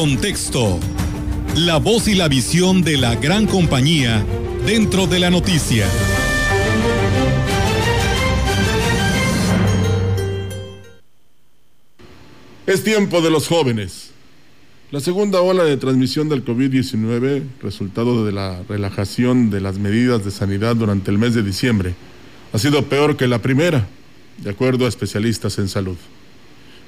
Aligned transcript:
contexto. 0.00 0.78
La 1.56 1.78
voz 1.78 2.06
y 2.06 2.14
la 2.14 2.28
visión 2.28 2.82
de 2.82 2.96
la 2.96 3.16
gran 3.16 3.48
compañía 3.48 4.24
dentro 4.64 5.08
de 5.08 5.18
la 5.18 5.28
noticia. 5.28 5.88
Es 12.64 12.84
tiempo 12.84 13.20
de 13.20 13.30
los 13.32 13.48
jóvenes. 13.48 14.12
La 14.92 15.00
segunda 15.00 15.40
ola 15.40 15.64
de 15.64 15.76
transmisión 15.76 16.28
del 16.28 16.44
COVID-19, 16.44 17.42
resultado 17.60 18.24
de 18.24 18.30
la 18.30 18.62
relajación 18.68 19.50
de 19.50 19.60
las 19.60 19.80
medidas 19.80 20.24
de 20.24 20.30
sanidad 20.30 20.76
durante 20.76 21.10
el 21.10 21.18
mes 21.18 21.34
de 21.34 21.42
diciembre, 21.42 21.96
ha 22.52 22.58
sido 22.60 22.84
peor 22.84 23.16
que 23.16 23.26
la 23.26 23.42
primera, 23.42 23.88
de 24.36 24.50
acuerdo 24.50 24.86
a 24.86 24.88
especialistas 24.88 25.58
en 25.58 25.68
salud. 25.68 25.96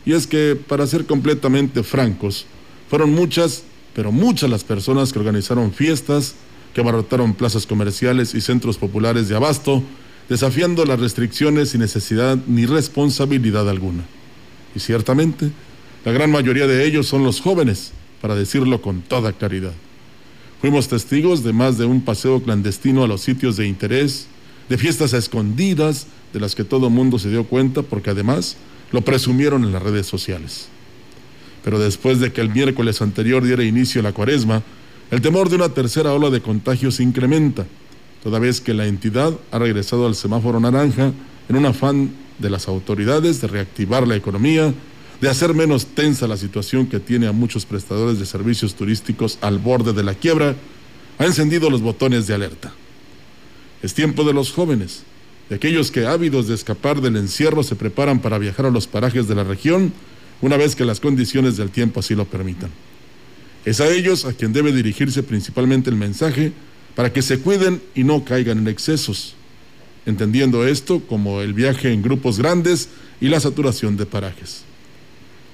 Y 0.06 0.12
es 0.12 0.28
que, 0.28 0.56
para 0.56 0.86
ser 0.86 1.06
completamente 1.06 1.82
francos, 1.82 2.46
fueron 2.90 3.14
muchas, 3.14 3.62
pero 3.94 4.10
muchas 4.10 4.50
las 4.50 4.64
personas 4.64 5.12
que 5.12 5.20
organizaron 5.20 5.72
fiestas, 5.72 6.34
que 6.74 6.80
abarrotaron 6.80 7.34
plazas 7.34 7.64
comerciales 7.64 8.34
y 8.34 8.40
centros 8.40 8.78
populares 8.78 9.28
de 9.28 9.36
abasto, 9.36 9.84
desafiando 10.28 10.84
las 10.84 10.98
restricciones 10.98 11.70
sin 11.70 11.82
necesidad 11.82 12.36
ni 12.48 12.66
responsabilidad 12.66 13.70
alguna. 13.70 14.02
Y 14.74 14.80
ciertamente, 14.80 15.52
la 16.04 16.10
gran 16.10 16.32
mayoría 16.32 16.66
de 16.66 16.84
ellos 16.84 17.06
son 17.06 17.22
los 17.22 17.40
jóvenes, 17.40 17.92
para 18.20 18.34
decirlo 18.34 18.82
con 18.82 19.02
toda 19.02 19.32
claridad. 19.32 19.72
Fuimos 20.60 20.88
testigos 20.88 21.45
de 21.45 21.52
más 21.52 21.78
de 21.78 21.84
un 21.84 22.02
paseo 22.02 22.42
clandestino 22.42 23.04
a 23.04 23.09
los 23.09 23.20
sitios 23.20 23.56
de 23.56 23.68
interés, 23.68 24.26
de 24.68 24.76
fiestas 24.76 25.12
escondidas, 25.12 26.09
de 26.32 26.40
las 26.40 26.56
que 26.56 26.64
todo 26.64 26.90
mundo 26.90 27.20
se 27.20 27.30
dio 27.30 27.45
cuenta 27.45 27.82
porque 27.82 28.10
además 28.10 28.56
lo 28.90 29.02
presumieron 29.02 29.62
en 29.62 29.72
las 29.72 29.82
redes 29.82 30.06
sociales. 30.06 30.68
Pero 31.62 31.78
después 31.78 32.21
de 32.21 32.32
que 32.32 32.40
el 32.40 32.51
miércoles 32.51 33.02
anterior 33.02 33.45
diera 33.45 33.65
inicio 33.65 34.01
a 34.01 34.04
la 34.04 34.12
cuaresma, 34.12 34.62
el 35.10 35.21
temor 35.21 35.48
de 35.48 35.57
una 35.57 35.71
tercera 35.71 36.12
ola 36.12 36.30
de 36.30 36.40
contagios 36.40 37.01
incrementa, 37.01 37.66
toda 38.23 38.38
vez 38.38 38.60
que 38.60 38.74
la 38.74 38.87
entidad 38.87 39.32
ha 39.51 39.59
regresado 39.59 40.07
al 40.07 40.15
semáforo 40.15 40.60
naranja 40.60 41.12
en 41.49 41.57
un 41.57 41.66
afán 41.66 42.10
de 42.38 42.51
las 42.51 42.68
autoridades 42.68 43.40
de 43.40 43.49
reactivar 43.49 44.07
la 44.07 44.16
economía, 44.16 44.73
de 45.21 45.29
hacer 45.29 45.54
menos 45.54 45.87
tensa 45.87 46.26
la 46.26 46.37
situación 46.37 46.87
que 46.87 47.01
tiene 47.01 47.26
a 47.26 47.32
muchos 47.32 47.66
prestadores 47.66 48.18
de 48.18 48.27
servicios 48.27 48.74
turísticos 48.74 49.38
al 49.43 49.59
borde 49.59 49.93
de 49.93 50.02
la 50.02 50.15
quiebra, 50.15 50.54
ha 51.18 51.27
encendido 51.27 51.68
los 51.68 51.82
botones 51.82 52.27
de 52.27 52.34
alerta. 52.34 52.73
Es 53.82 53.93
tiempo 53.93 54.24
de 54.24 54.32
los 54.32 54.52
jóvenes, 54.52 55.02
de 55.49 55.56
aquellos 55.56 55.90
que 55.90 56.06
ávidos 56.06 56.46
de 56.46 56.54
escapar 56.54 57.01
del 57.01 57.16
encierro 57.16 57.62
se 57.62 57.77
preparan 57.77 58.21
para 58.21 58.38
viajar 58.38 58.66
a 58.66 58.71
los 58.71 58.87
parajes 58.87 59.27
de 59.29 59.34
la 59.34 59.45
región 59.45 59.93
una 60.43 60.57
vez 60.57 60.74
que 60.74 60.85
las 60.85 61.01
condiciones 61.01 61.57
del 61.57 61.71
tiempo 61.71 62.01
así 62.01 62.15
lo 62.15 62.24
permitan. 62.24 62.71
Es 63.65 63.80
a 63.80 63.91
ellos 63.91 64.25
a 64.25 64.33
quien 64.33 64.53
debe 64.53 64.72
dirigirse 64.72 65.22
principalmente 65.22 65.91
el 65.91 65.97
mensaje 65.97 66.53
para 66.94 67.12
que 67.12 67.22
se 67.22 67.41
cuiden 67.41 67.83
y 67.94 68.05
no 68.05 68.25
caigan 68.25 68.59
en 68.59 68.69
excesos, 68.69 69.34
entendiendo 70.06 70.66
esto 70.66 71.00
como 71.00 71.43
el 71.43 71.53
viaje 71.53 71.93
en 71.93 72.03
grupos 72.03 72.38
grandes 72.38 72.88
y 73.21 73.28
la 73.28 73.41
saturación 73.41 73.97
de 73.97 74.06
parajes. 74.06 74.62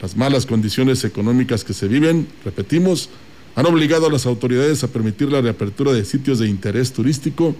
Las 0.01 0.17
malas 0.17 0.47
condiciones 0.47 1.05
económicas 1.05 1.65
que 1.65 1.75
se 1.75 1.89
viven, 1.89 2.29
repetimos, 2.45 3.09
han 3.57 3.67
obligado 3.67 4.07
a 4.07 4.13
las 4.13 4.27
autoridades 4.27 4.85
a 4.85 4.89
permitir 4.89 5.33
la 5.33 5.41
reapertura 5.41 5.93
de 5.93 6.05
sitios 6.05 6.39
de 6.39 6.47
interés 6.47 6.93
turístico, 6.93 7.57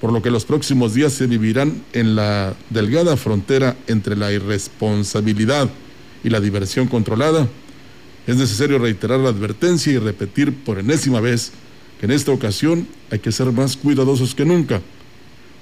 por 0.00 0.12
lo 0.12 0.22
que 0.22 0.30
los 0.30 0.44
próximos 0.44 0.94
días 0.94 1.12
se 1.12 1.26
vivirán 1.26 1.82
en 1.92 2.16
la 2.16 2.54
delgada 2.70 3.16
frontera 3.16 3.76
entre 3.86 4.16
la 4.16 4.32
irresponsabilidad 4.32 5.70
y 6.24 6.30
la 6.30 6.40
diversión 6.40 6.88
controlada. 6.88 7.46
Es 8.26 8.36
necesario 8.36 8.78
reiterar 8.78 9.20
la 9.20 9.28
advertencia 9.28 9.92
y 9.92 9.98
repetir 9.98 10.52
por 10.52 10.78
enésima 10.78 11.20
vez 11.20 11.52
que 12.00 12.06
en 12.06 12.12
esta 12.12 12.32
ocasión 12.32 12.88
hay 13.10 13.18
que 13.20 13.30
ser 13.30 13.52
más 13.52 13.76
cuidadosos 13.76 14.34
que 14.34 14.44
nunca. 14.44 14.80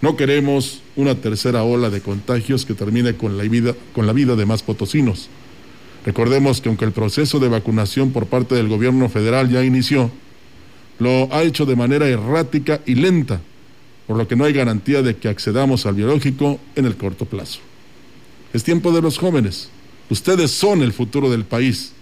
No 0.01 0.17
queremos 0.17 0.81
una 0.97 1.17
tercera 1.17 1.65
ola 1.65 1.91
de 1.91 2.01
contagios 2.01 2.65
que 2.65 2.75
termine 2.75 3.15
con 3.15 3.37
la 3.37 3.45
vida, 3.45 3.75
con 3.93 4.07
la 4.07 4.13
vida 4.13 4.37
de 4.37 4.47
más 4.47 4.63
potosinos. 4.63 5.29
Recordemos 6.05 6.61
que 6.61 6.69
aunque 6.69 6.85
el 6.85 6.93
proceso 6.93 7.39
de 7.39 7.49
vacunación 7.49 8.13
por 8.13 8.27
parte 8.27 8.55
del 8.55 8.69
gobierno 8.69 9.09
federal 9.09 9.49
ya 9.51 9.65
inició, 9.65 10.11
lo 10.99 11.33
ha 11.33 11.43
hecho 11.43 11.67
de 11.67 11.77
manera 11.77 12.09
errática 12.09 12.81
y 12.87 12.95
lenta, 12.95 13.41
por 14.07 14.17
lo 14.17 14.27
que 14.27 14.37
no 14.37 14.45
hay 14.45 14.53
garantía 14.53 15.03
de 15.03 15.17
que 15.17 15.29
accedamos 15.29 15.87
al 15.87 15.95
biológico 15.95 16.59
en 16.75 16.87
el 16.87 16.97
corto 16.97 17.25
plazo. 17.25 17.61
Es 18.53 18.65
tiempo 18.65 18.93
de 18.93 19.03
los 19.03 19.19
jóvenes. 19.19 19.71
Ustedes 20.13 20.51
son 20.51 20.83
el 20.83 20.93
futuro 20.93 21.31
del 21.31 21.47
país. 21.47 21.93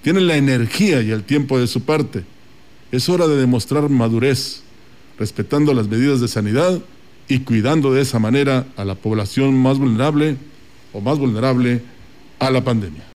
Tienen 0.00 0.28
la 0.28 0.36
energía 0.36 1.02
y 1.02 1.10
el 1.10 1.24
tiempo 1.24 1.58
de 1.58 1.66
su 1.66 1.82
parte. 1.82 2.22
Es 2.92 3.08
hora 3.08 3.26
de 3.26 3.36
demostrar 3.36 3.88
madurez, 3.88 4.62
respetando 5.18 5.74
las 5.74 5.88
medidas 5.88 6.20
de 6.20 6.28
sanidad 6.28 6.80
y 7.26 7.40
cuidando 7.40 7.92
de 7.92 8.02
esa 8.02 8.20
manera 8.20 8.68
a 8.76 8.84
la 8.84 8.94
población 8.94 9.60
más 9.60 9.78
vulnerable 9.78 10.36
o 10.92 11.00
más 11.00 11.18
vulnerable 11.18 11.82
a 12.38 12.52
la 12.52 12.62
pandemia. 12.62 13.02